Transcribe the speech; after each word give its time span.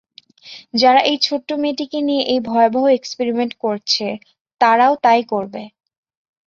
যারা 0.73 1.01
এই 1.03 1.17
ছোট্ট 1.21 1.49
মেয়েটিকে 1.61 1.99
নিয়ে 2.07 2.23
এই 2.25 2.39
ভয়াবহ 2.47 2.83
এক্সপেরিমেন্ট 2.91 3.53
করছে, 3.63 4.05
তারাও 4.61 4.93
তাই 5.03 5.21
করবে। 5.31 5.63